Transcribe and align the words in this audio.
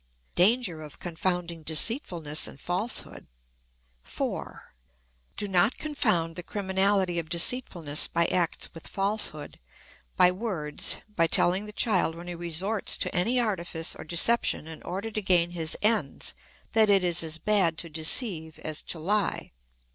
Danger 0.33 0.81
of 0.81 0.97
confounding 0.97 1.61
Deceitfulness 1.61 2.47
and 2.47 2.59
Falsehood. 2.59 3.27
4. 4.01 4.73
Do 5.37 5.47
not 5.47 5.77
confound 5.77 6.35
the 6.35 6.41
criminality 6.41 7.19
of 7.19 7.29
deceitfulness 7.29 8.07
by 8.07 8.25
acts 8.25 8.73
with 8.73 8.87
falsehood 8.87 9.59
by 10.15 10.31
words, 10.31 10.97
by 11.07 11.27
telling 11.27 11.67
the 11.67 11.71
child, 11.71 12.15
when 12.15 12.27
he 12.27 12.33
resorts 12.33 12.97
to 12.97 13.13
any 13.13 13.39
artifice 13.39 13.95
or 13.95 14.03
deception 14.03 14.65
in 14.67 14.81
order 14.81 15.11
to 15.11 15.21
gain 15.21 15.51
his 15.51 15.77
ends, 15.83 16.33
that 16.73 16.89
it 16.89 17.03
is 17.03 17.21
as 17.23 17.37
bad 17.37 17.77
to 17.77 17.87
deceive 17.87 18.57
as 18.63 18.81
to 18.81 18.97
lie. 18.97 19.51